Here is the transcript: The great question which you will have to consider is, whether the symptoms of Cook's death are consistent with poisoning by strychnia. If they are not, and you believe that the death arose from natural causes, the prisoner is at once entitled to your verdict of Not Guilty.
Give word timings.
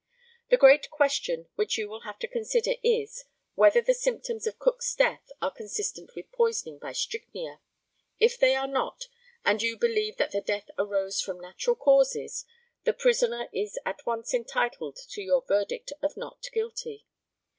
The 0.49 0.57
great 0.57 0.89
question 0.89 1.47
which 1.53 1.77
you 1.77 1.87
will 1.87 2.01
have 2.05 2.17
to 2.17 2.27
consider 2.27 2.71
is, 2.81 3.25
whether 3.53 3.81
the 3.81 3.93
symptoms 3.93 4.47
of 4.47 4.57
Cook's 4.57 4.95
death 4.95 5.31
are 5.43 5.51
consistent 5.53 6.15
with 6.15 6.31
poisoning 6.31 6.79
by 6.79 6.91
strychnia. 6.91 7.59
If 8.17 8.39
they 8.39 8.55
are 8.55 8.65
not, 8.65 9.05
and 9.45 9.61
you 9.61 9.77
believe 9.77 10.17
that 10.17 10.31
the 10.31 10.41
death 10.41 10.71
arose 10.75 11.21
from 11.21 11.39
natural 11.39 11.75
causes, 11.75 12.45
the 12.83 12.93
prisoner 12.93 13.47
is 13.53 13.77
at 13.85 14.03
once 14.03 14.33
entitled 14.33 14.97
to 15.09 15.21
your 15.21 15.45
verdict 15.47 15.93
of 16.01 16.17
Not 16.17 16.47
Guilty. 16.51 17.05